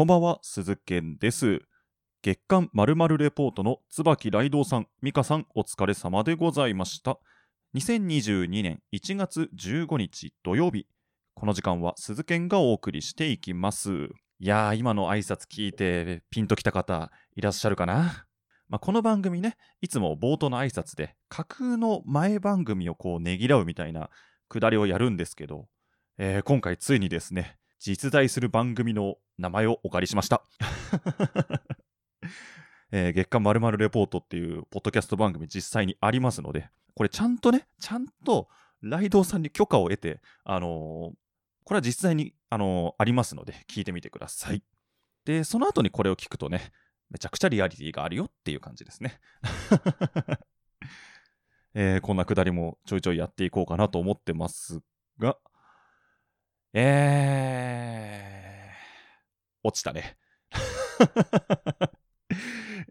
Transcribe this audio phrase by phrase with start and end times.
[0.00, 1.60] こんばんは、鈴健です。
[2.22, 7.18] 月刊まるまるレポートの椿雷道さん、美香さん、お疲れ様でございました。
[7.74, 10.86] 2022年1月15日土曜日、
[11.34, 13.90] この時間は鈴健がお送りしていきます。
[14.38, 18.24] いやー、今の挨拶聞いてピンときた方いらっしゃるかな？
[18.70, 24.08] まあ、この番組ね、いつも冒頭の挨拶で架空の前番組をこうねぎらうみたいな
[24.48, 25.68] くだりをやるんですけど、
[26.16, 30.42] えー今回ついにですね、実在する番組の名前をお借りしました。
[32.92, 38.48] えー月刊まるレポートっていうポッドキャスト番組実際にありますので、これちゃんとね、ちゃんと
[38.82, 40.70] ライドウさんに許可を得て、あのー
[41.64, 44.62] これは実際に、あのーありますので、聞いてみてください。
[45.24, 46.72] で、その後にこれを聞くとね、
[47.08, 49.18] めちゃくちゃリアリティがあるよっていう感じですね。
[51.72, 54.82] えーこんなくだりもちょいちょいやっていこうかなと思ってます
[55.18, 55.38] が、
[56.72, 60.16] えー、落ちたね。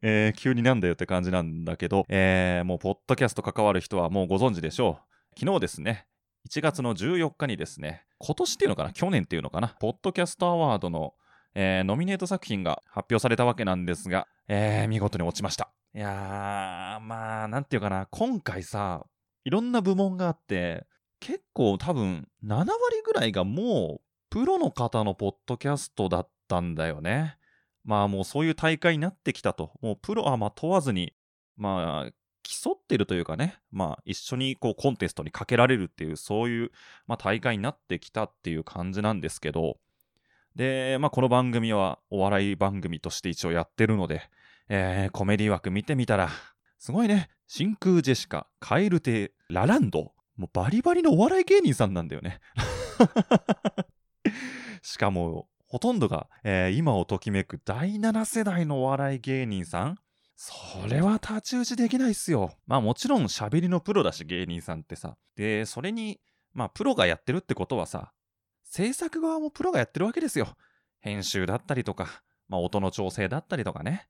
[0.02, 5.00] えー急になんだよって感じなんだけど、えーもう、ポッドキャスト関わる人はもうご存知でしょ
[5.36, 5.40] う。
[5.40, 6.08] 昨日ですね、
[6.50, 11.14] 1月の14日にですね、今年っていうのかな、去年っていうのかな、ポッドキャストアワードの、
[11.56, 15.72] えーノミネート作品が発表されたわけなんですが、えー見事に落ちました。
[15.96, 19.06] いやー、まあ、なんていうかな、今回さ、
[19.44, 20.86] いろんな部門があって、
[21.20, 22.68] 結構多分7割
[23.06, 27.38] ぐらいがもうプロの方のポッドキャストだったんだよね。
[27.84, 29.72] まあもうそういう大会になってきたと。
[29.82, 31.14] もうプロはまあ問わずに、
[31.58, 32.12] まあ
[32.44, 36.72] 競ってるというかね、まあ一緒にこうコンテストにかけられるっていう、そういう、
[37.08, 39.78] まあ、大会になってきたっていう感じなんですけど、
[40.56, 44.30] で、まあこの番組はお笑い番組として一応やってるので、
[44.68, 46.30] えーコメディ枠見てみたら、
[46.78, 47.30] すごいね。
[47.48, 50.14] 真空ジェシカ、カエル亭、ラランド。
[50.40, 52.40] もうバリバリのお笑い芸人さんなんだよね。
[54.82, 60.00] しかも、ほとんどが、えー今をときめく第7世代のお笑い芸人さん
[60.38, 62.54] それは太刀打ちできないっすよ。
[62.68, 65.18] まあもちろん喋りのプロだし芸人さんってさ。
[65.36, 66.22] で、それに、
[66.54, 68.14] まあプロがやってるってことはさ、
[68.64, 70.56] 制作側もプロがやってるわけですよ。
[71.02, 74.08] 編集だったりとか、まあ音の調整だったりとかね。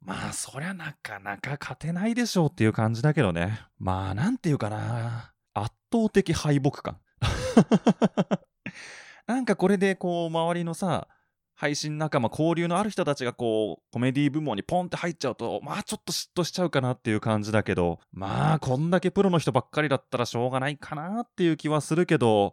[0.00, 3.60] まあそりゃなかなか勝てないでしょうっていう感じだけどね。
[3.80, 5.32] まあなんていうかな。
[5.56, 7.00] 圧倒的敗北感。
[9.26, 11.08] なんかこれでこう周りのさ、
[11.54, 22.52] 配信仲間交流のある人たちがこうコメディ部門にポンって入っちゃうとまあちょっと嫉妬しちゃうかなっていう感じだけどまあこんだけプロの人ばっかりだったらしょうがないかなっていう気はするけど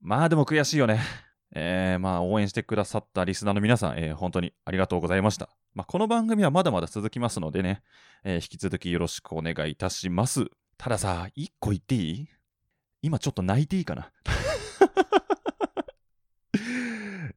[0.00, 1.00] まあでも悔しいよね。
[1.54, 5.50] えー、まあ応援してくださったリスナーの皆さん、えー本当にありがとうございました。
[5.74, 7.82] まあこの番組はまだまだ続きますのでね、
[8.24, 10.46] えー引き続きよろしくお願いいたします。
[10.82, 12.26] たださ、一個言っていい？
[13.02, 14.10] 今ちょっと泣いていいかな？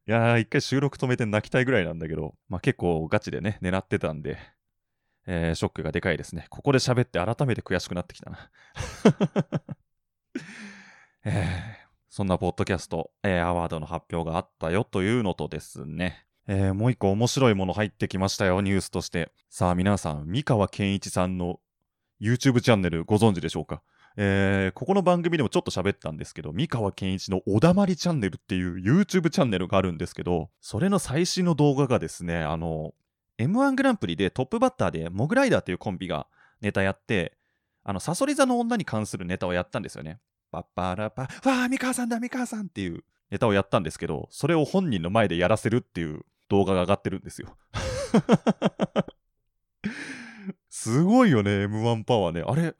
[0.06, 4.38] いやー、一回収録止めて泣きたいぐらいなんだけど、まあ結構ガチでね、狙ってたんで、
[5.26, 6.46] えーショックがでかいですね。
[6.48, 8.50] ここで喋って改めて悔しくなってきたな。
[11.24, 19.32] えーそんなポッドキャスト、えーアワードの発表があったよというのとですね、えーもう一個面白いもの入ってきましたよ、ニュースとして。
[19.50, 21.60] さあ皆さん、三河健一さんの
[22.20, 23.82] YouTube チャンネルご存知でしょうか？
[24.16, 32.94] えーここの番組でもちょっと喋ったんですけど、三河健一のおだまりチャンネルっていう YouTube チャンネルがあるんですけど、それの最新の動画がですね、あの、
[33.38, 36.28] M1 グランプリでトップバッターでモグライダーというコンビが
[36.60, 37.36] ネタやって、
[37.82, 40.20] あの、サソリ座の女に関するネタをやったんですよね。
[40.52, 47.56] パッパラパ、わー、三河さんだ、三河さんっていうネタをやったんですけど、それを本人の前でやらせるっていう動画が上がってるんですよ。
[50.68, 52.42] すごいよね、M1 パワーね。
[52.46, 52.74] あれ、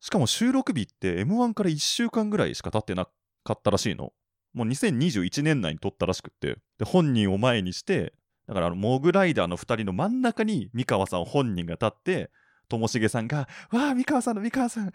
[0.00, 3.06] しかも収録日って M1 から1週間ぐらいしか経ってな
[3.44, 4.12] かったらしいの。
[4.52, 6.58] もう2021年内に撮ったらしくって。
[6.78, 8.12] で、本人を前にして、
[8.46, 12.30] だからあの、モグライダーの2人の真ん中に三河さん本人が立って、
[12.68, 14.92] ともしげさんが、わあ、三河さんの三河さん、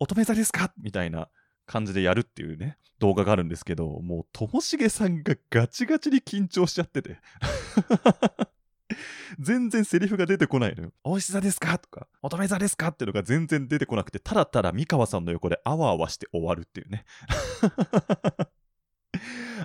[0.00, 0.72] 乙女座ですか？
[0.78, 1.28] みたいな
[1.66, 7.18] 感じでやるっていうね、動画があるんですけど、もうともしげさんがガチガチに緊張しちゃってて。
[9.38, 10.92] 全然セリフが出てこないのよ。
[11.04, 11.78] おいしさですか？
[11.78, 12.88] とか、乙女座ですか？
[12.88, 17.04] っていうのが全然出てこなくて、ただただ三河さんの横であわあわして終わるっていうね。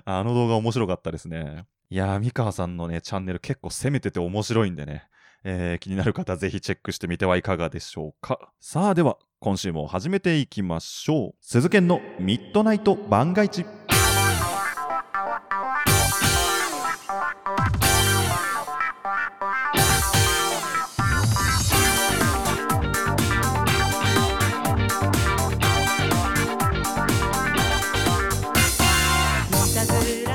[0.05, 1.65] あの動画面白かったですね。
[1.89, 5.07] いやー、三河さんのね、チャンネル結構攻めてて面白いんでね。
[5.45, 8.51] えー気になる方ぜひチェックしてみてはいかがでしょうか。
[8.59, 11.35] さあでは、今週も始めていきましょう。
[11.41, 13.65] 鈴研のミッドナイト番外地。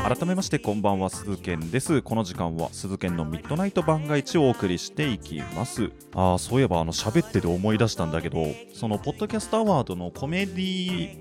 [0.09, 2.01] 改めましてこんばんは鈴健です。
[2.01, 5.93] この時間は鈴健のミッドナイト番外地をお送りしていきます。
[6.15, 11.19] ああそういえばあの喋ってて思い出したんだけどそのポッドキャストアワードのコメディ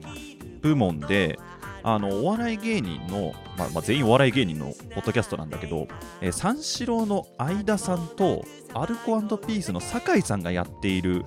[0.61, 1.37] 部門で
[1.83, 5.89] あのお笑い芸人の、まあ、まあ、全員お笑い芸人のポッドキャストなんだけど、
[6.21, 11.25] えー、三四郎の相田さんとアルコピースの酒井さんがやっている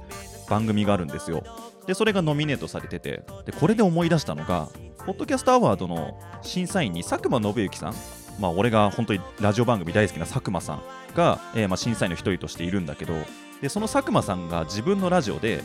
[0.48, 1.44] 番組があるんですよ。
[1.86, 4.70] でそれがノミネートされててでこれで思い出したのが
[5.06, 7.94] ポッドキャストアワードの審査員に佐久間信之さん。
[8.38, 10.82] まあ俺が本当にラジオ番組大好きな佐久間さん
[11.14, 13.14] が、えー、まあ審査員の一人としているんだけど
[13.60, 15.62] でその佐久間さんが自分のラジオで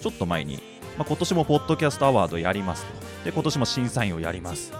[0.00, 0.56] ちょっと前に、
[0.96, 2.92] まあ、今年もポッドキャストアワードやりますと。
[3.24, 4.72] で今年も審査員をやります。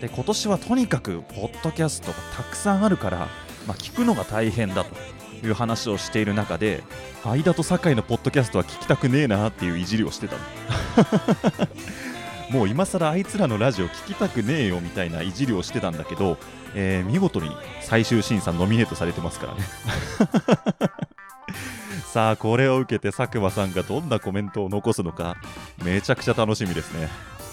[0.00, 3.18] で今年はとにかくポッドキャストがたくさんあるから、
[3.66, 4.94] まあ、聞くのが大変だと。
[5.42, 6.82] いう話をしている中で
[7.22, 10.36] 相田と酒井のポッドキャストは聞きたくねえなっていういじりをしてた
[12.50, 16.36] もう今更あいつらのラジオ聞きたくねえよみたいないじりをしてたんだけど、
[16.74, 17.50] えー、見事に
[17.80, 19.60] 最終審査ノミネートされてますからね。
[22.12, 25.36] さあこれを受けて佐久間さんがどんなコメントを残すのか
[25.84, 27.08] めちゃくちゃ楽しみですね。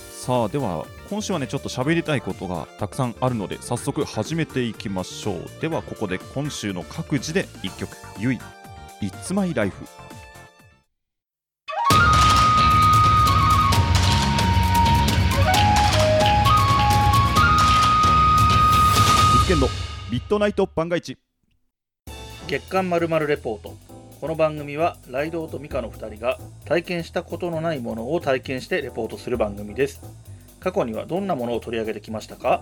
[0.09, 5.61] さあでは今週はねちょっと喋りたいことがたくさんあるので早速始めていきましょう。
[5.61, 8.39] ではここで今週の各自で1曲「ゆい
[9.01, 9.75] It's My Life」
[19.47, 19.69] 実の
[20.11, 21.17] ミッドナイト番外地
[22.47, 23.77] 月刊まるまるレポート。
[24.19, 30.01] この番組はライドウとミカの2人が体験したことのないものを体験してレポートする番組です。
[30.59, 32.61] 過去にはどんなものを取り上げてきましたか？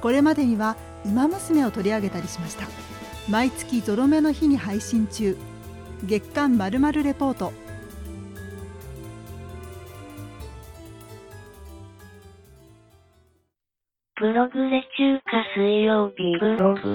[0.00, 2.68] これまでには「ウマ娘」を取り上げたりしました。
[3.28, 5.36] 毎月ゾロ目の日に配信中。
[6.04, 7.52] 月刊まるまるレポート
[14.18, 16.88] プログレ中華水曜日プログ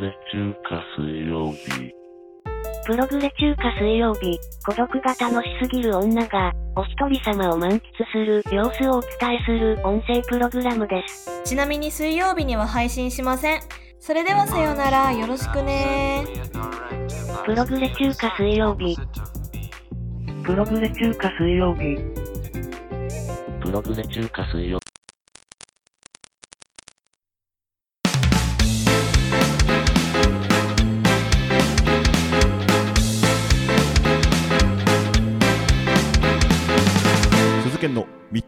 [0.00, 1.94] レ中華水曜日
[2.84, 4.36] プログレ中華水曜日、
[4.66, 7.80] 孤独が楽しすぎる女が、お一人様を満喫
[8.10, 11.40] する様子をお伝えする音声プログラムです。
[11.44, 13.60] ちなみに水曜日には配信しません。
[14.00, 16.24] それではさようなら、よろしくね
[17.44, 18.96] プログレ中華水曜日。
[20.42, 21.96] プログレ中華水曜日。
[23.62, 24.79] プログレ中華水曜日。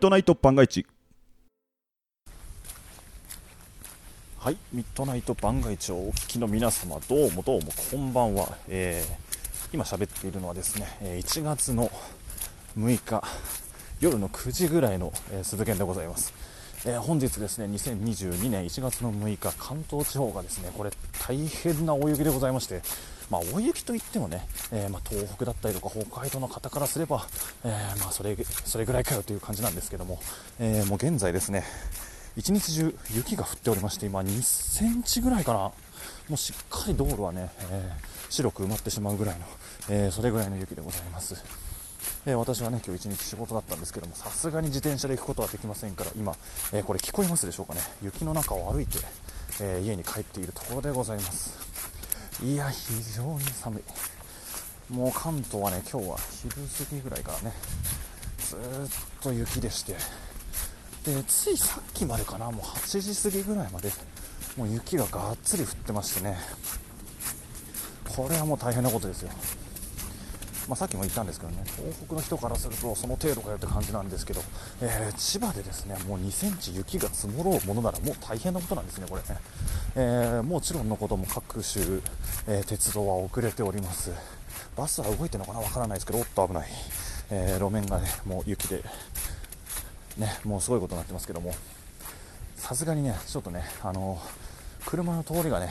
[0.02, 0.84] ドナイト番外地
[4.37, 10.88] はいミッドナイト番外地をお聞きの皆様どうもどうもこんばんは、えー、今喋っているのはですね
[11.20, 11.88] 1月の
[12.76, 13.22] 6日
[14.00, 16.34] 夜の9時ぐらいの、えー、鈴研でございます。
[16.84, 20.90] えー、本日ですね2022年1月の6日関東地方がですねこれ
[21.25, 22.82] 大変な大雪でございまして
[23.32, 27.26] まあ、大雪といってもね、えー、まあ、東北だったりとか北海道の方からすれば、
[27.64, 28.37] えー、まあ、それ
[28.67, 30.20] それぐらいかよという感じなんですけども、
[30.61, 31.64] えもう現在ですね
[32.37, 35.58] 一日中雪が降っておりまして今2センチぐらいかな。
[35.61, 35.73] も
[36.34, 37.90] うしっかり道路はね、え
[38.29, 39.46] 白く埋まってしまうぐらいの、
[39.88, 41.43] えそれぐらいの雪でございます。
[42.26, 46.37] え私はね今日一日仕事だったんですけどもさすがに自転車で行くことはできませんから今、
[46.75, 47.80] えこれ聞こえますでしょうかね。
[48.02, 48.99] 雪の中を歩いて、
[49.61, 52.01] え家に帰っているところでございます。
[52.44, 53.82] いや、非常に寒い。
[54.92, 57.52] もう関東はね、今日は昼過ぎぐらいからね、
[58.38, 58.58] ずっ
[59.22, 59.94] と雪でして、
[61.04, 63.92] で、ついさっきまでかな、もう8時過ぎぐらいまで、
[64.56, 66.37] もう雪ががっつり降ってましてね、
[68.16, 69.30] これはもう大変なことですよ。
[70.69, 74.40] まあ、さっきも言ったんですけどね、東北の人からするとその程度かよって感じなんですけど、
[74.81, 79.40] えー、千葉でですねもう2センチ雪が積もろうものならもう大変なことなんですね、これね。
[79.95, 81.85] えー、もちろんのことも各種、
[82.47, 84.11] え、鉄道は遅れております。
[84.76, 85.61] バスは動いてるのかな？
[85.61, 86.69] わからないですけど、おっと危ない。
[87.31, 88.83] え路面がね、もう雪で、
[90.19, 91.54] ね、もうすごいことになってますけども、
[92.57, 94.19] さすがにね、ちょっとね、あの
[94.87, 95.69] 車の通りがね、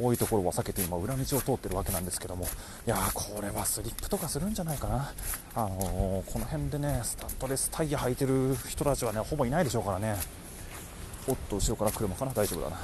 [0.00, 2.44] 多いところは避けて今裏道を通ってるわけなんですけども
[2.86, 5.12] いやーこれはスリップとかするんじゃないかな、
[5.54, 10.16] あのー、この辺でねスタッドレスタイヤ履いてる人たちはねほぼいないでしょうからね。
[11.28, 12.32] おっと後ろから車かな。
[12.32, 12.76] 大丈夫だな。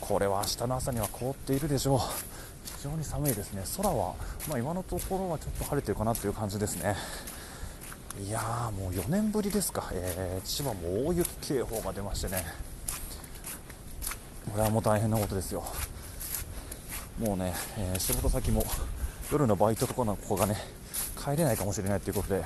[0.00, 1.98] これは明日の朝には凍っているでしょう。
[2.78, 3.62] 非常に寒いですね。
[3.76, 4.14] 空は、
[4.48, 6.96] まあ、今のところはちょっと晴れてるかなという感じですね。
[8.26, 12.44] いやーもう4年ぶりですか、えー、千葉も大雪警報が出ましてね。
[14.50, 15.64] これはもう大変なことですよ。
[17.18, 18.64] もうね、えー、仕事先も
[19.30, 20.56] 夜のバイトとかの子がね
[21.22, 22.42] 帰れないかもしれないということで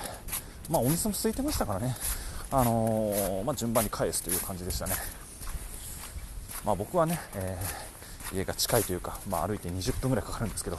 [0.68, 1.96] まあお店も空いてましたからね。
[2.50, 4.94] あのー、まあ、順番に返すという感じでしたね。
[6.64, 10.78] まあ、僕はね、えー、家が近いというか、まあ、歩いて20分ぐらいかかるんですけど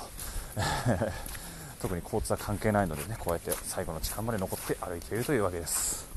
[1.81, 6.07] 特に交通は関係ないのでねこうやって最後の時間まで残って歩いているというわけです。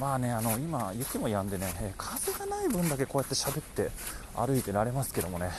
[0.00, 3.90] まあねあの今雪も止んでね、え風がない分だけこうやって喋って
[4.34, 5.50] 歩いてられますけどもね、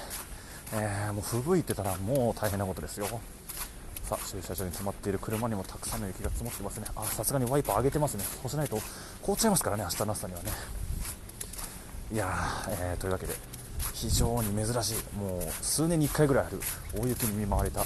[0.74, 3.08] えー、もう吹雪いてたらもう大変なことですよ。
[4.04, 6.86] さあ駐車場に止まっている車にもたくさんの雪が積もってますね。
[6.96, 8.24] あさすがにワイパー上げてますね。
[8.24, 8.80] そうしないと
[9.22, 10.52] 凍っちゃいますからね明日の朝にはね。
[12.14, 13.34] いやー、えー、というわけで
[13.94, 16.60] 非常に珍しいもう数年に1回ぐらいある
[16.96, 17.84] 大雪に見舞われた、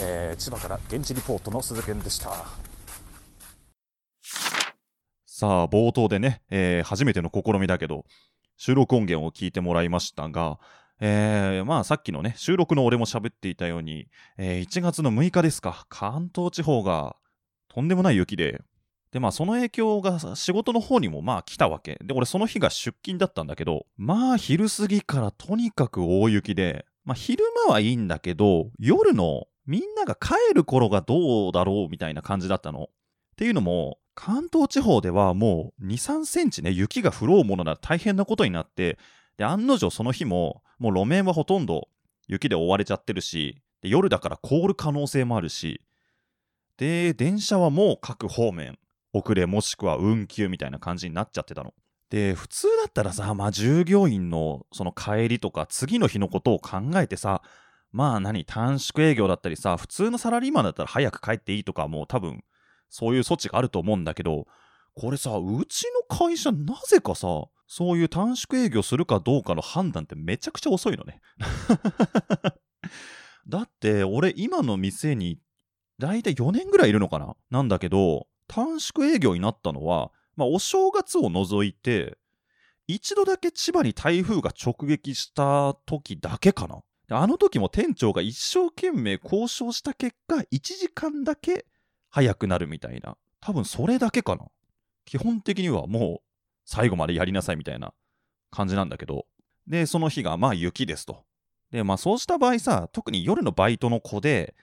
[0.00, 2.67] えー、千葉から現地リポートの鈴研でした。
[5.38, 8.04] さあ冒頭でね、えー、初めての試みだけど
[8.56, 10.58] 収録音源を聞いてもらいましたが
[10.98, 17.14] えー、まあさっきのね、収録の俺も喋っていたように、えー、1月の6日ですか、関東地方が
[17.68, 18.62] とんでもない雪で、
[19.12, 22.00] で、まあその影響が仕事の方にもまあ来たわけ。
[22.02, 32.88] で、俺その日が出勤だったんだけど、まあ昼過ぎからとにかく大雪で、まあ昼間はいいんだけど、夜のみんなが帰る頃がどうだろうみたいな感じだったの。
[33.38, 38.98] っていうのも、関東地方ではもう2、3センチね、雪が降ろうものなら大変なことになって、
[39.36, 41.86] で、案の定その日も、もう路面はほとんど
[42.26, 45.80] 雪で覆われちゃってるし、で夜だから凍る可能性もあるし、
[46.78, 48.76] で、電車はもう各方面、
[49.12, 51.74] 遅れもしくは運休みたいな感じになっちゃってたの。
[52.10, 57.42] で、普通だったらさ、まあ従業員のその帰りとか次の日のことを考えてさ、
[57.92, 62.42] まあ何、短縮営業だったりさ、普通のサラリーマンだったら早く帰っていいとかもう多分
[62.88, 64.46] そういう措置があると思うんだけど、
[64.94, 71.20] これさ、うちの会社なぜかさ、そういう短縮営業するかどうかの判断ってめちゃくちゃ遅いのね。
[73.46, 75.38] だって俺今の店に
[75.98, 77.36] だいたい4年ぐらいいるのかな？
[77.50, 82.18] なんだけど、短縮営業になったのは、まあ、お正月を除いて、
[82.86, 86.82] 一度だけ千葉に台風が直撃した時だけかな。
[87.10, 91.66] あの時も店長が一生懸命交渉した結果、1時間だけ
[92.10, 93.16] 早くなるみたいな。
[93.40, 94.46] 多分それだけかな。
[95.04, 96.20] 基本的にはもう
[96.64, 97.94] 最後までやりなさいみたいな
[98.50, 99.26] 感じなんだけど、
[99.66, 101.24] で、その日がまあ雪ですと。
[101.70, 104.54] で、まあそうした場合さ、特に夜のバイトの子で、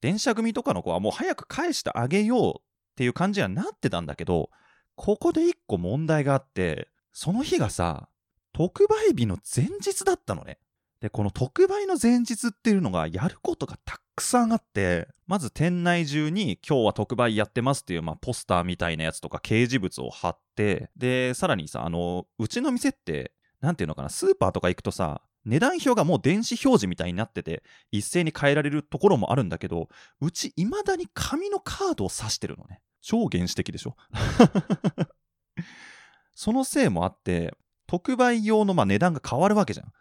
[0.00, 2.62] 電車組とかの子はもう早く返してあげようっ
[2.96, 4.50] ていう感じにはなってたんだけど、
[4.94, 8.08] ここで一個問題があって、その日がさ、
[8.52, 10.58] 特売日の前日だったのね。
[11.00, 29.88] で、この特売の前日っていうのがやることがたくさんあって、まず店内中に今日は特売やってますっていう、まあ、ポスターみたいなやつとか掲示物を貼って、で、さらにさ、あの、うちの店って、なんていうのかな、スーパーとか行くとさ、値段表がもう電子表示みたいになってて、一斉に変えられるところもあるんだけど、
[30.20, 32.80] うち未だに紙のカードを指してるのね。
[33.00, 33.96] 超原始的でしょ？
[36.36, 37.54] そのせいもあって、
[37.86, 39.92] 特売用のまあ値段が変わるわけじゃん。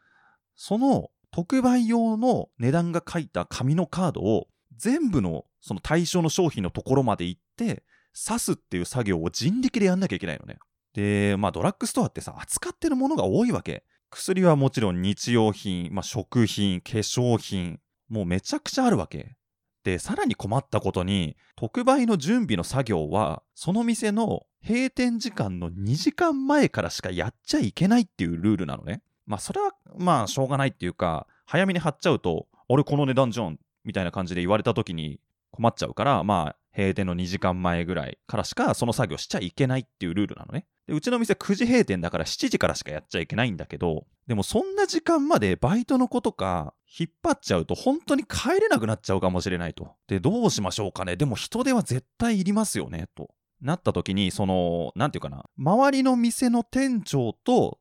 [0.61, 10.59] その特売用の値段が書いた紙のカードを全部のその対象の商品のところまで行って刺すっていう作業を人力でやんなきゃいけないのね。
[10.93, 13.85] で、まあドラッグストアってさ、扱ってるものが多いわけ。
[14.09, 19.37] 薬はもちろん日用品、まあ食品、化粧品、もうめちゃくちゃあるわけ。
[19.85, 29.01] で、さらに困ったことに、特売の準備の作業は、その店の閉店時間の2時間前からしかやっちゃいけないっていうルールなのね。
[29.29, 35.19] まあそれはまあしょうがないっていうか早めに貼っちゃうと俺この値段じゃんみたいな感じで言われた時に
[35.51, 40.65] 困っちゃうからまあ閉店の2時間前ぐらいからしかその作業しちゃいけないっていうルールなのね。
[40.88, 49.93] でうちの店9時閉店だから7時からしかやっちゃいけないんだけどでもそんな時間までバイトの子とか引っ張っちゃうと本当に帰れなくなっちゃうかもしれないと。
[50.07, 53.29] でどうしましょうかねでも人手は絶対いりますよねと。
[53.62, 57.79] なった時にその何て言うかな周りの店の店長と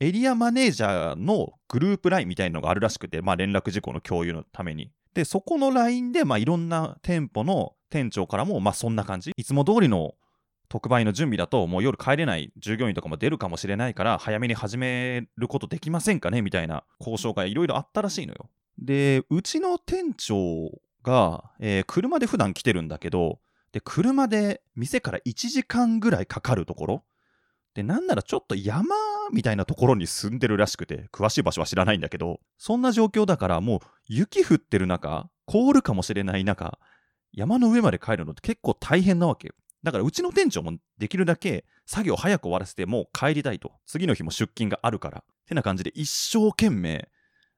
[0.00, 4.92] エリアマネージャーのグループ LINE みたいなのがあるらしくて、まあ、連絡事項の共有のために。
[5.14, 9.32] で、そこの LINE で、まあ、いろんな店舗の店長からも、まあ、そんな感じ。
[9.36, 10.14] いつも通りの
[10.68, 16.42] 特売の準備だと、もう夜帰れない従業員とかも出るかもしれないから、早めに始めることできませんかね？
[16.42, 18.48] みたいな交渉がいろいろあったらしいのよ。
[18.78, 20.70] で、うちの店長
[21.02, 23.40] が、えー、車で普段来てるんだけど、
[23.72, 27.04] で、車で店から1時間ぐらいかかるところ。
[27.74, 28.94] で、なんならちょっと山
[29.32, 36.78] みたいなところに住んでるらしくて、詳しい場所は知らないんだけど、そんな状況だからもう雪降ってる中、凍るかもしれない中、
[37.32, 39.54] 山の上まで帰るのって結構大変なわけよ。
[39.82, 43.72] だからうちの店長もできるだけ作業早く終わらせてもう帰りたいと。
[43.86, 45.18] 次の日も出勤があるから。
[45.18, 47.08] ってな感じで一生懸命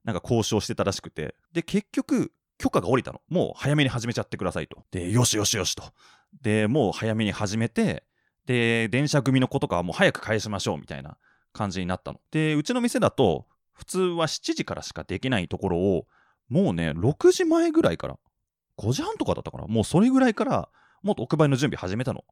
[0.04, 1.34] なんか交渉してたらしくて。
[1.52, 3.20] で、結局許可が下りたの。
[3.28, 4.84] もう早めに始めちゃってくださいと。
[4.90, 5.82] で、よしよしよしと。
[6.42, 8.04] で、もう早めに始めて、
[8.46, 11.16] で、電車組の子とかはもう早く返しましょうみたいな
[11.52, 12.20] 感じになったの。
[12.30, 16.06] で、うちの店だと、普通は7時からしかできないところを、
[16.48, 18.18] もうね、6時前ぐらいから、
[18.78, 19.66] 5時半とかだったかな。
[19.66, 20.68] もうそれぐらいから、
[21.02, 22.24] もっと特売の準備始めたの。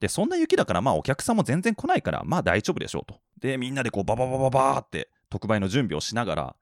[0.00, 3.20] で、そんな雪だから、まあお客さんも全然来ないから、まあ大丈夫でしょうと。
[3.40, 6.56] で、みんなでこうバババババーって特売の準備をしながら、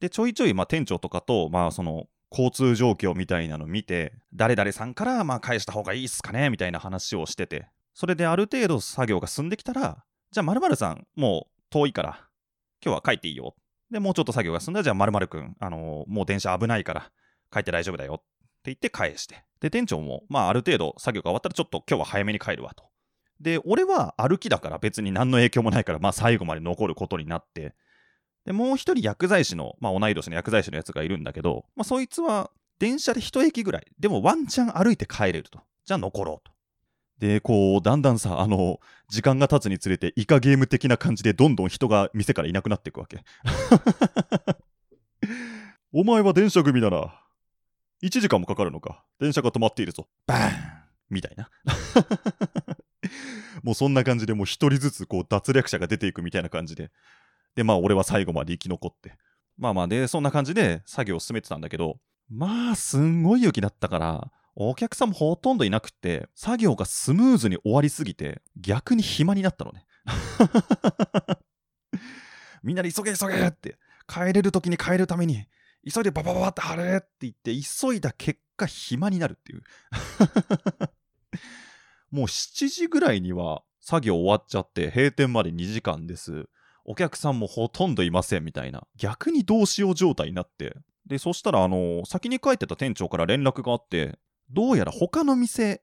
[0.00, 12.26] で、ちょいちょい、まあ店長とかと、まあその、交通状況みたいなの見て、誰々さんからまあ返した方がいいっすかねみたいな話をしてて、それである程度作業が進んできたら、じゃあ〇〇さん、もう遠いから、
[12.82, 13.54] 今日は帰っていいよ。
[13.90, 17.10] で、もうちょっと作業が進んだら、じゃあ〇〇くん、あのー、もう電車危ないから、
[17.52, 18.24] 帰って大丈夫だよって
[18.64, 19.44] 言って返して。
[19.60, 22.84] で、店長も、まあある程度作業が終わったら、ちょっと今日は早めに帰るわと。
[23.40, 27.74] で、俺は歩きだから別に何の影響もないから、まあ最後まで残ることになって、
[28.46, 35.60] で、もう一人薬剤師の、まあ同い年の薬剤師のやつがいるんだけど、まあそいつは電車で一駅ぐらい、でもワンチャン歩いて帰れると。
[35.84, 36.51] じゃあ残ろうと。
[37.18, 43.22] で、こう、だんだんさ、あの、時間が経つにつれて、イカゲーム的な感じで、どんどん人が店からいなくなっていくわけ。
[45.92, 47.14] お前は電車組だな。
[48.02, 49.04] 1時間もかかるのか。
[49.20, 50.08] 電車が止まっているぞ。
[50.26, 50.52] バーン
[51.10, 51.48] みたいな。
[53.62, 56.90] もうそんな感じで、もう一人ずつこう脱落者が出ていくみたいな感じで。
[57.54, 59.16] で、まあ俺は最後まで生き残って。
[59.56, 69.86] まあまあで、そんな感じで作業を進めてたんだけど、まあすんごい雪だったから、お客さんもほとんどいなくて、作業がスムーズに終わりすぎて、逆に暇になったのね。
[72.62, 75.46] みんなで急げ急げって、帰れる時に帰るために、
[75.90, 79.62] 急いでババババって貼れって言って、急いだ結果暇になるっていう。
[82.10, 86.46] もう7時ぐらいには作業終わっちゃって閉店まで2時間です。
[86.84, 88.86] お客さんもほとんどいませんみたいな。
[88.96, 90.76] 逆にどうしよう状態になって。
[91.06, 94.18] で、そしたらあの、先に帰ってた店長から連絡があって、
[94.52, 95.82] どうやら他の店、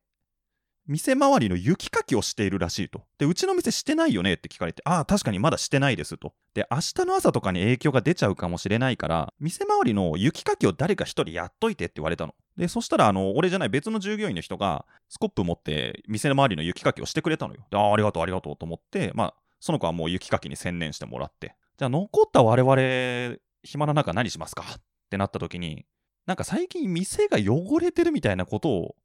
[0.88, 3.04] 店周りの雪かきをしているらしいと。
[3.18, 6.34] で、うちの店してないよねって聞かれて、ああ、確かにまだしてないですと。
[6.54, 12.34] で、明日の朝とかに影響が出ちゃうかもしれないから、店周りの雪かきを誰か一人やっといてって言われたの。
[12.58, 17.68] で、そしたら、あの、俺じゃない別の従業員の人が、スコップ持って、店の周りの雪かきをしてくれたのよ。
[17.70, 24.64] で、ああ、ありがとう、ありがとうと思って、まあ、その子はもう雪かきに専念してもらって、じゃあ残った我々、暇な中何しますか？
[24.64, 25.86] ってなった時に、
[26.30, 28.96] なんか最近店が汚れてるみたいなことを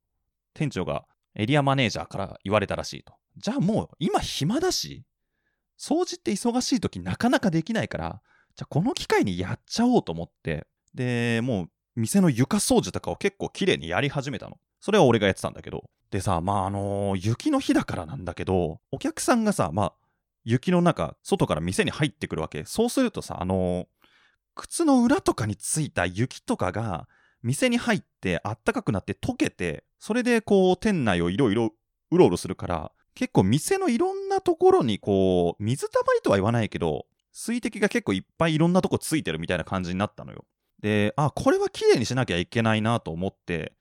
[0.53, 3.15] 店長がエリアマネージャーから言われたらしいと。
[3.39, 5.07] じゃあもう今暇だし、
[5.81, 8.21] 掃除って忙しい時なかなかできないから、
[8.57, 14.59] じゃあこの機会にやっちゃおうと思って、で、もう店の床掃除とかを結構綺麗にやり始めたの。
[14.83, 15.85] それは俺がやってたんだけど。
[16.11, 19.95] でさ、まああのー、雪の日だからなんだけど、お客さんがさ、まあ、
[20.45, 22.67] 雪の中、外から店に入ってくるわけ。
[22.67, 23.87] そうするとさ、あのー、
[24.55, 27.09] 靴の裏とかについた雪とかが、
[27.43, 31.73] 店に入ってあったかくなって溶けて、それでこう店内をいろいろ
[32.11, 40.45] うろうろするから、結構店のいろんなところにこう、水たまりとは言わないけど、水滴が結構いっぱいいろんなとこついてるみたいな感じになったのよ。
[40.81, 43.73] で、あ、これは綺麗にしなきゃいけないなと思って、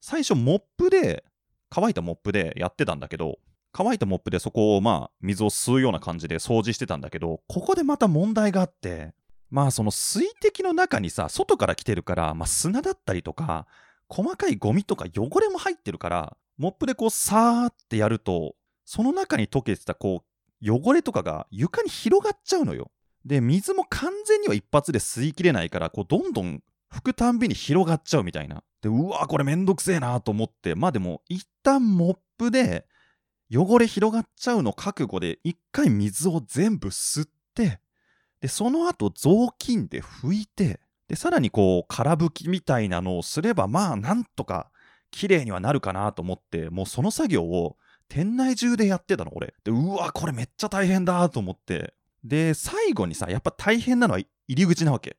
[0.00, 1.24] 最初モップで、
[1.68, 3.38] 乾いたモップでやってたんだけど、
[3.72, 9.14] 乾いたモップでそこをまあ水を吸うような感じで掃除してたんだけど、ここでまた問題があって、
[9.50, 13.66] まあその水滴の中にさ、外から来てるから、まあ砂だったりとか、
[14.08, 20.24] 細かいゴミとか汚れも入ってるから、モップでこうさーってやると、その中に溶けてたこ
[20.62, 22.90] う、汚れとかが床に広がっちゃうのよ。
[23.24, 28.62] で、水も完全には一発で吸いきれないから、こうどんどん拭くたんびに広がっちゃうみたいな。
[28.82, 32.86] で、うわこれめんどくせえなと思って、まあでも一旦モップで
[33.52, 37.80] 汚れ広がっちゃうの覚悟で一回水を全部吸って、
[38.40, 44.70] で、その後雑巾で拭いて、で、さらにこう、空拭きみたいなのをすれば、まあ、なんとか
[45.10, 47.76] 綺麗にはなるかなと思って、もうその作業を
[48.08, 49.54] 店内中でやってたの、俺。
[49.64, 51.94] で、うわ、これめっちゃ大変だと思って。
[52.24, 55.16] で、最後にさ、やっぱ大変なのは入り口なわけ。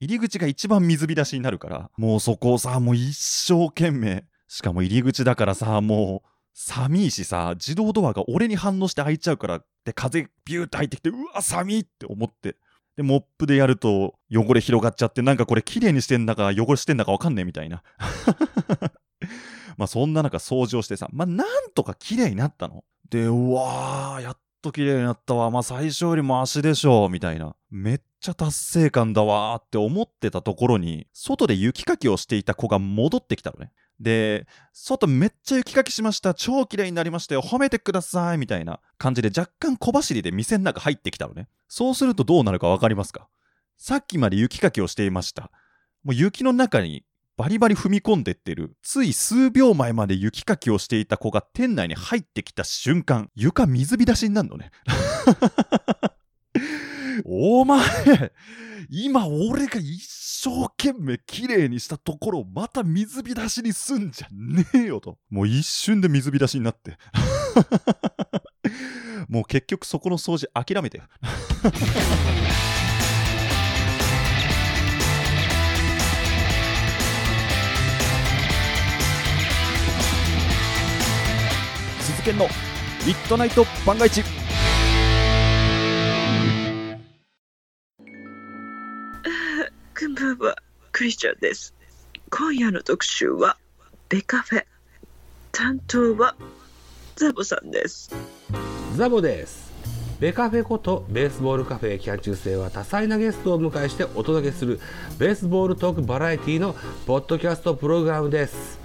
[0.00, 4.24] 入り口が一番水浸しになるから、もうそこをさ、もう一生懸命。
[4.48, 12.56] しかも入り口だからさ、もう、寒いしさ、自動ドアが俺に反応して開いちゃうから、で、風ビューって入ってきて、うわ、寒いって思って。
[12.96, 17.82] で、モップでやると汚れ広がっちゃって、なんかこれ綺麗にしてんだか汚れしてんだかわかんねえみたいな。
[19.76, 22.84] まあそんな中掃除をしてさ、まあなんとか綺麗になったの。
[23.10, 25.50] で、うわー、やっと綺麗になったわ。
[25.50, 27.56] まあ最初よりも足でしょ、みたいな。
[27.70, 33.72] めっちゃ達成感だわーって思ってたところに、外で雪かきをしていた子が戻ってきたのね。
[34.00, 36.34] で、外めっちゃ雪かきしました。
[36.34, 37.42] 超綺麗になりましたよ。
[37.42, 38.38] 褒めてください。
[38.38, 41.48] みたいな感じで若干小走りで店の中入ってきたのね。
[41.68, 43.28] そうするとどうなるかわかりますか？
[43.76, 45.50] さっきまで雪かきをしていました。
[46.02, 47.04] もう雪の中に
[47.36, 48.76] バリバリ踏み込んでってる。
[48.82, 54.70] つい数秒前まで雪かきをしていた子が店内に入ってきた瞬間、床水浸しになるのね。
[57.24, 57.82] お前、
[58.90, 59.98] 今俺が一
[60.44, 65.16] 生懸命綺麗にしたところをまた水浸しにすんじゃねえよと。
[65.30, 66.98] もう一瞬で水浸しになって。
[69.26, 71.02] もう結局そこの掃除諦めて。
[82.00, 82.48] 鈴研の
[83.06, 84.43] ミッドナイト番外地
[89.96, 90.56] こんばんは、
[90.90, 91.72] クリスチャンです。
[92.28, 93.56] 今夜の特集は、
[94.08, 94.64] ベカフェ。
[95.52, 96.34] 担当は、
[97.14, 98.10] ザボさんです。
[98.96, 99.72] ザボです
[100.18, 104.80] ベカフェことベースボールカフェ期間中世は多彩なゲストをお迎えしてお届けする
[105.16, 106.74] ベースボールトークバラエティの
[107.06, 108.80] ポッドキャストプログラムです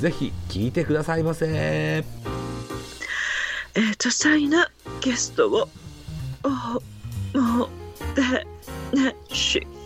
[0.00, 4.70] ぜひ聞いてくださいませえー、多彩な
[5.00, 5.68] ゲストを、
[6.44, 7.68] おも
[8.14, 8.46] て
[8.94, 9.79] なし、お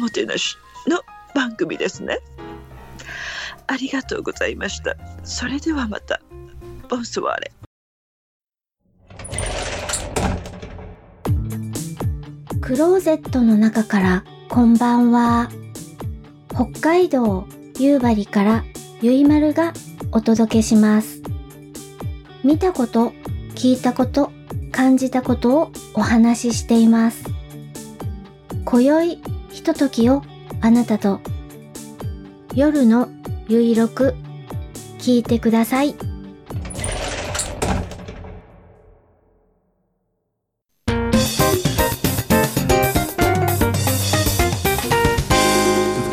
[0.00, 0.56] もてなし
[0.88, 1.00] の
[1.34, 2.18] 番組ですね。
[3.66, 4.96] ありがとうございました。
[5.22, 6.20] それではまた。
[6.88, 7.52] ボンソワーレ。
[12.60, 15.48] クローゼットの中からこんばんは。
[16.48, 17.46] 北海道
[17.78, 18.64] 夕張から
[19.00, 19.72] ゆいまるが
[20.12, 21.22] お届けします。
[22.42, 23.12] 見たこと、
[23.54, 24.32] 聞いたこと、
[24.72, 27.24] 感じたことをお話ししています。
[28.64, 30.22] 今宵ひとときを
[30.60, 31.20] あなたと。
[32.54, 33.08] 夜の
[33.48, 34.14] ゆいろく
[34.98, 35.94] 聞いてください。
[35.94, 36.00] 鈴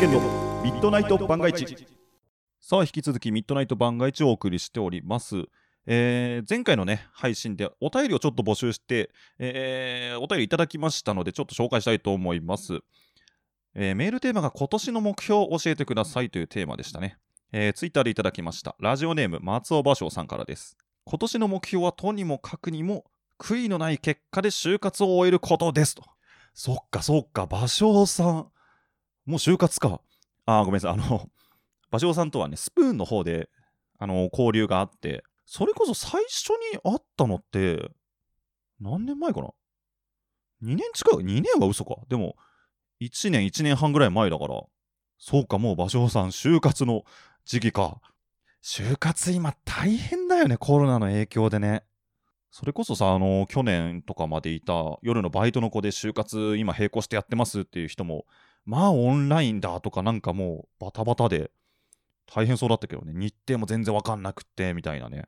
[0.00, 0.20] 研の
[0.62, 1.76] ミッドナイト番外地
[2.60, 5.44] さあ引き続きミッドナイト番外地をお送りしております。
[5.90, 12.80] えー前回のね配信でお便りをちょっと募集して、えーお便りいただきましたのでちょっと紹介したいと思います、
[13.74, 17.18] えーメールテーマが今年の目標を教えてくださいというテーマでしたね、
[17.52, 23.04] えーツイッターでいただきましたラジオネーム松尾芭蕉さんからです今年の目標はとにもかくにも
[23.38, 26.02] 悔いのない結果で就活を終えることですと
[26.54, 28.48] そっかそっか芭蕉さん
[29.28, 30.00] もう就活か。
[30.46, 30.92] あ、ごめんなさい。
[30.92, 31.28] あの、
[31.92, 33.50] 芭蕉さんとはね、スプーンの方で、
[33.98, 37.90] あの、交流があって、それこそ最初に会ったのって、
[38.80, 39.48] 何年前かな
[40.62, 41.96] ?2 年近く ?2 年は嘘か。
[42.08, 42.36] でも、
[43.00, 44.62] 1年、1年半ぐらい前だから、
[45.18, 47.04] そうか、もう芭蕉さん、就活の
[47.44, 48.00] 時期か。
[48.62, 51.84] 就活今大変だよね、コロナの影響でね。
[52.50, 58.26] それこそさ、あの、去年とかまでいた夜のバイトの子で就活今並行してやってますっていう人も、
[58.64, 61.50] まあオンラインだとかなんかもうバタバタで
[62.26, 65.24] 大変そうだったけどね、日程も全然わかんなくってみたいなね。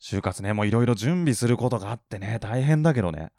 [0.00, 3.32] 就活ね、もういろいろ準備することがあってね、大変だけどね。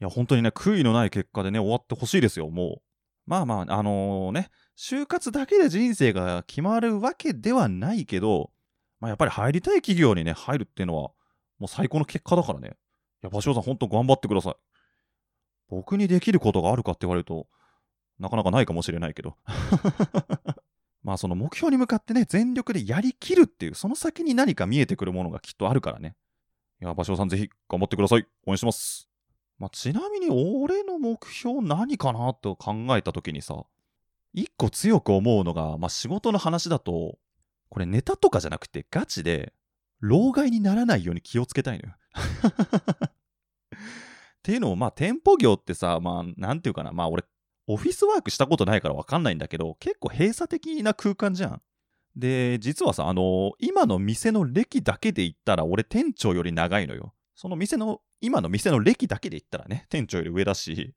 [0.00, 2.93] いや、本当にね、悔いのない結果でね、終わってほしいですよ、もう。
[3.26, 8.50] まあまあ、あのね、就活だけで人生が決まるわけではないけど、
[9.00, 11.10] まあやっぱり入りたい企業にね、入るっていうのは、
[11.58, 12.68] もう最高の結果だからね。
[12.68, 12.70] い
[13.22, 14.54] や、芭蕉さん、本当頑張ってください。
[15.68, 17.46] 僕にできることがあるかって言われると、
[18.18, 19.36] なかなかないかもしれないけど。
[21.02, 26.16] まあその目標に向かってね、全力でやりきるっていう、その先に何か見えてくるものがきっとあるからね。
[26.80, 28.26] いや、芭蕉さんぜひ頑張ってください。
[28.46, 29.08] 応援します。
[29.58, 33.64] まあちなみに俺の目標何かなと考えた時にさ、
[34.32, 37.18] 一個強く思うのが、まあ仕事の話だと、
[37.68, 39.52] これネタとかじゃなくてガチで、
[40.00, 41.94] 老害にならないように気をつけたいのよ。
[43.06, 43.10] っ
[44.42, 47.24] ていうのも、まあ店舗業ってさ、まあなんていうかな、まあ俺
[47.66, 51.62] オフィスワークしたことないから分かんないんだけど、結構閉鎖的な空間じゃん。
[52.16, 57.14] で、実はさ、あの今の店の歴だけで言ったら、俺店長より長いのよ。
[57.34, 60.94] その店の、今の店の歴だけで言ったらね、店長より上だし、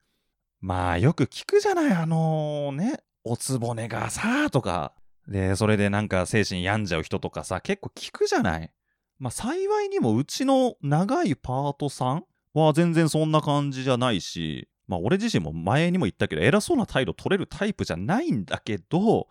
[0.62, 4.94] まあよく聞くじゃない、あのね、おつぼねがさ、とか。
[5.28, 8.72] で、それでなんか精神病んじゃう人とかさ、結構聞くじゃない。
[9.20, 19.28] まあ幸いにもうちの長いパートさんは全然そんな感じじゃないし、まあ俺自身も前にも言ったけど偉そうな態度取れるタイプじゃないんだけど、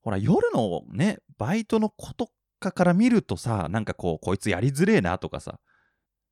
[0.00, 5.60] ほら夜のね、バイトの子とかから見るとさ、なんかこう、こいつやりづれえなとかさ、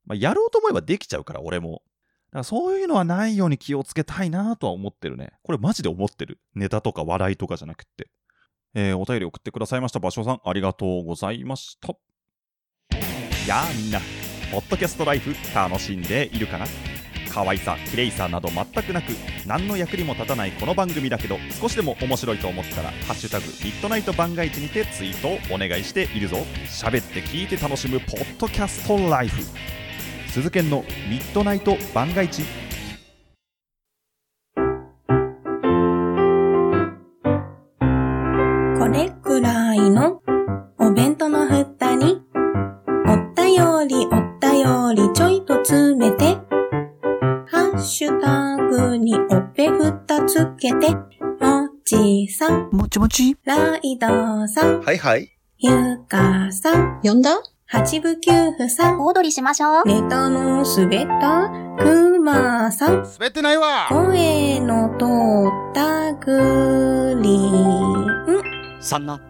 [0.04, 1.82] まあやろうと思えばできちゃうから俺も。
[2.30, 5.32] だからそういうのはないように気をつけたいなとは思ってるね。
[5.42, 6.40] これマジで思ってる。
[6.54, 8.08] ネタとか笑いとかじゃなくて。
[8.74, 11.94] えーお便り送ってくださいました場所さん、ありがとうございました。
[13.46, 14.00] やあみんな、
[14.50, 16.64] ポッドキャストライフ楽しんでいるかな？
[17.30, 19.10] 可愛さ、綺麗さなど全くなく、
[19.46, 26.38] 何の役にも立たないこの番組だけど、少しでも面白いと思ったら、ハッシュタグ、ミッドナイト番外地にてツイートをお願いしているぞ。
[26.66, 29.42] 喋って聞いて楽しむポッドキャストライフ。
[30.32, 32.42] 鈴研のミッドナイト万が一。
[38.78, 40.22] これくらいの
[40.78, 42.22] お弁当のふたに
[43.06, 46.38] おったよりおったよりちょいと詰めて
[47.50, 53.36] ハッシュタグにおっぺふたつけてもちさんもちもち。
[53.44, 54.08] ライド
[54.48, 55.28] さんはいはい。
[55.58, 57.02] ゆうかさん。
[57.02, 57.38] 呼んだ？
[57.72, 59.84] 八部九夫さん、小躍りしましょう。
[59.86, 61.48] ネタの滑った
[61.82, 65.06] くまさん、滑ってないわ声の通
[65.70, 68.82] ったグリーン。
[68.82, 69.22] さんな。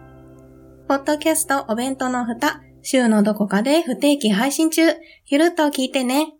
[0.89, 4.81] ポッドキャストお弁当の蓋、週のどこかで不定期配信中。
[5.27, 6.33] ゆるっと聞いてね。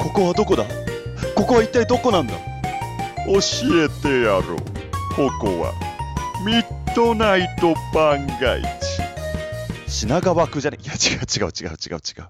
[0.00, 0.64] ここはどこだ？
[1.36, 2.34] ここは一体どこなんだ？
[3.26, 3.38] 教
[3.84, 4.56] えてやろう。
[5.14, 5.72] ここは、
[6.44, 6.64] ミッ
[6.96, 9.11] ドナイト番外地。
[9.92, 10.78] 品川区じゃね？
[10.82, 12.28] いや、違う違う違う違う違う。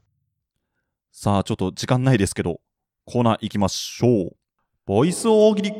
[1.13, 2.61] さあ、ちょっと時間ないですけど、
[3.05, 4.37] コーナー行きましょう。
[4.85, 5.73] ボイス大喜利。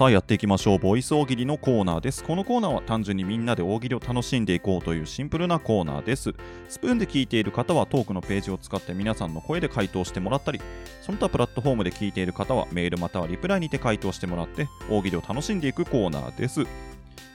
[0.00, 0.78] さあやっていきましょう。
[0.78, 2.24] ボイス大喜利のコーナーです。
[2.24, 6.32] このコーナーは単純にみんなで大喜利を楽しんでいこうというシンプルなコーナーです。
[6.70, 10.60] スプーンで聞いている方はトークのページを使って皆さんの声で回答してもらったり、
[11.02, 16.64] その他プラットフォームで聞いている方はメールまたはリプライにて回答してもらって大喜利を楽しんでいくコーナーです。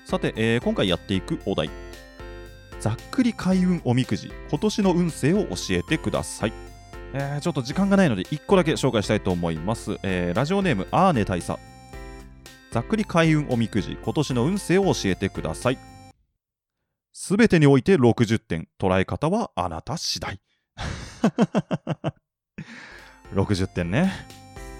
[0.03, 1.69] さて、えー今回やっていくお題。
[2.79, 6.53] ざっくり開運おみくじ、今年の運勢を教えてください。
[7.13, 9.99] えーちょっと時間がないので1個だけ紹介したいと思います。
[10.01, 11.59] えーラジオネームアーネ大佐。
[12.75, 15.77] ざっくり開運おみくじ、今年の運勢を教えてください。
[17.13, 20.41] すべてにおいて60点、捉え方はあなた次第。
[23.33, 24.11] 60点ね。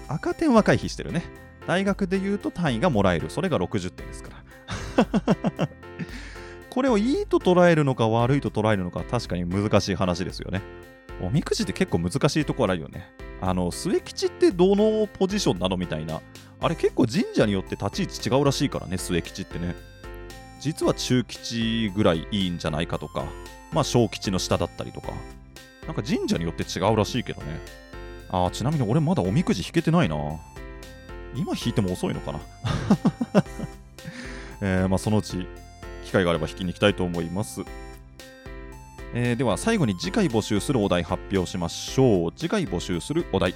[0.08, 1.24] 赤点は回避してるね。
[1.66, 3.30] 大学で言うと単位がもらえる。
[3.30, 4.42] それが60点ですか
[5.56, 5.68] ら。
[6.68, 10.60] これをいいと捉えるのか悪いと捉えるのか確かに難しい話ですよね。
[11.22, 13.10] おみくじって結構難しいところあるよね。
[13.40, 16.20] あの、末吉ってどのポジションなのみたいな。
[16.60, 19.74] あれ結構神社によって立ち位置違うらしいからね、末吉ってね。
[20.60, 23.26] 実は中吉ぐらいいいんじゃないかとか、
[23.72, 25.12] まあ小吉の下だったりとか。
[25.86, 27.60] なんか神社によって違うらしいけどね。
[28.30, 30.16] あーちなみに俺まだおみくじ引けてないな。
[31.34, 32.40] 今引いても遅いのかな。
[34.62, 35.46] えーまあそのうち
[36.04, 37.62] 機会があれば引きに行きたいと思います。
[39.14, 42.32] えーでは最後に次回募集するお題発表しましょう。
[42.32, 43.54] 次回募集するお題。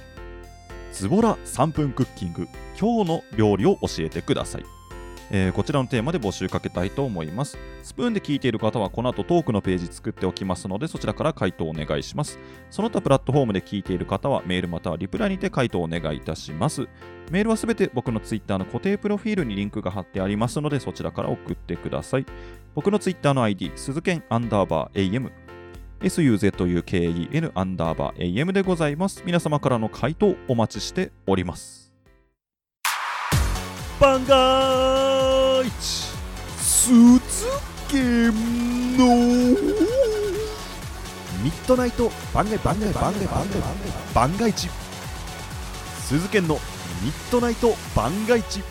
[0.91, 2.47] ズボラ3分クッキング。
[2.79, 4.65] 今日の料理を教えてください。
[5.33, 7.57] えーこちらのテーマで募集かけたいと思います。
[7.83, 12.37] スプーンで聞いている方はこの後トークのページ作っておきますのでそちらから回答お願いします。
[12.69, 16.89] その他プラットフォームで聞いている方はメールまたはリプライにて回答お願いいたします。
[17.31, 22.25] メールはすべて僕のツイッターの固定プロフィールにリンクが貼ってありますのでそちらから送ってください。
[22.75, 25.31] 僕のツイッターの ID、鈴剣アンダーバー AM、
[26.09, 29.23] suzuken アンダーバー AM でございます。
[29.25, 31.91] 皆様からの回答お待ちしております。
[33.99, 36.11] 番外地
[36.57, 37.21] 鈴
[37.87, 38.33] 剣
[38.97, 39.05] の
[41.43, 43.61] ミッドナイト番外番外番外番外
[44.13, 44.69] 番外地
[45.99, 46.55] 鈴剣の
[47.03, 48.63] ミッドナイト番外地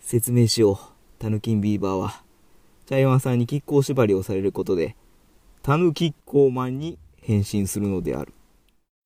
[0.00, 0.91] 説明しよう。
[1.22, 2.24] タヌキンビーバーは、
[2.84, 4.96] 茶山さんに亀甲縛りをされることで、
[5.62, 8.34] タヌキッコーマンに変身するのである。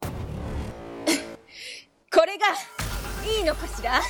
[0.00, 0.08] こ
[2.24, 2.46] れが
[3.30, 4.00] いいのかしら？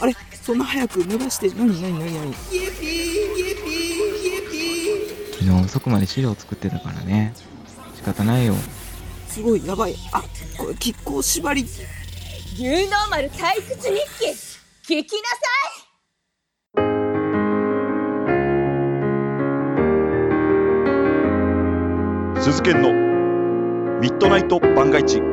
[0.00, 0.12] あれ？
[0.42, 2.56] そんな早く脱がして、なになになになに昨
[5.44, 7.32] 日遅くまで資料作ってたからね。
[7.94, 8.56] 仕方ないよ。
[9.28, 9.94] すごい、やばい。
[10.10, 10.24] あ、
[10.58, 11.62] これ、亀甲縛り。
[11.62, 14.26] ニューノーマル退屈日記。
[14.96, 15.81] 聞きなさい
[22.52, 22.92] 鈴研の。
[23.98, 25.31] ミッドナイト万が一。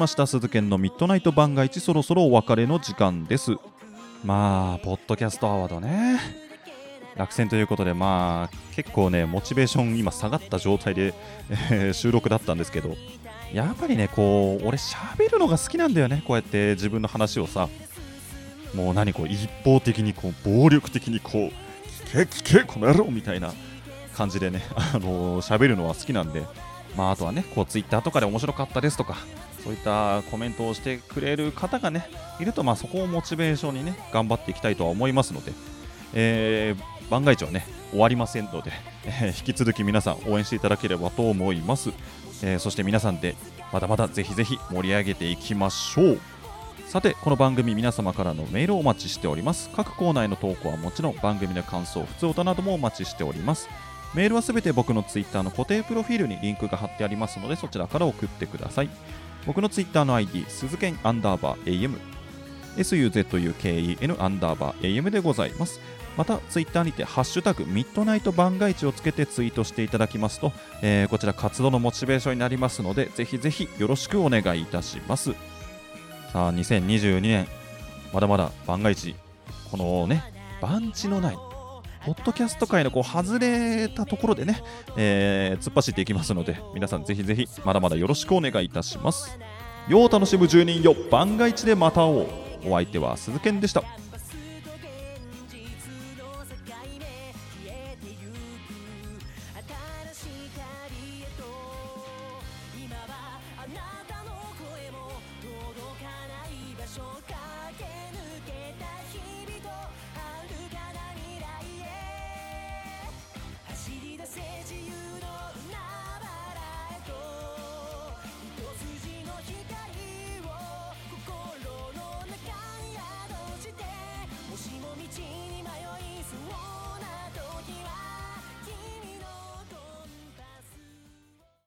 [0.00, 0.26] ました。
[0.26, 3.56] 鈴研のミッドナイト番外地そろそろお別れの時間です。
[4.24, 6.18] まあポッドキャストアワードね。
[7.16, 11.12] 落選ということでまあ結構ねモチベーション今下がった状態で、
[11.70, 12.96] え収録だったんですけど。
[13.52, 16.22] やっぱりねこう俺喋るのが好きなんだよね。
[16.26, 17.68] こうやって自分の話をさ。
[18.74, 23.52] もう何こう一方的にこう暴力的にこう聞け聞けこの野郎みたいな
[24.16, 26.42] 感じでねあのー喋るのは好きなんで。
[26.96, 29.16] まあ、あとはね、こう、ツイッターとかで面白かったですとか、
[29.62, 32.08] そういったコメントをしてくれる方がね
[32.40, 35.52] いるとまあそこをモチベーションにね頑張っていきたいとは思いますので、
[36.14, 38.72] えー、番外地はね終わりませんので、
[39.04, 41.90] えー引き続き皆さん応援していただければと思います、
[42.42, 43.36] えーそして皆さんで
[43.72, 46.18] まだまだぜひぜひ盛り上げていきましょう。
[46.86, 49.70] さてこの番組皆様からのメールをお待ちしております。
[49.76, 53.68] 各コーナーの投稿はもちろん番組の感想普通歌などもお待ちしております。
[54.12, 58.90] メールはすべて僕のツイッターの固定プロフィールにリンクが貼ってありますのでそちらから送ってください。
[59.46, 61.98] 僕のツイッターの ID 鈴剣アンダーバー AM
[62.76, 65.80] SUZUKEN アンダーバー AM でございます。
[66.16, 75.32] またツイッターにてハッシュタグミッドナイト番外地をつけてツイートしていただきますと、えーこちら活動のモチベーションになりますのでぜひぜひよろしくお願いいたします。
[76.32, 77.46] さあ2022年
[78.12, 79.14] まだまだ番外地
[79.70, 80.22] このね
[80.60, 81.38] 番地のない
[82.04, 84.62] ポッドキャスト界のこう外れたところでね、
[84.96, 89.38] えー突っ走っていきますので皆さんぜひぜひまだまだよろしくお願いいたします。
[89.88, 92.26] よう楽しむ住人よ番外地でまた会おう。
[92.66, 93.82] お相手は鈴賢でした。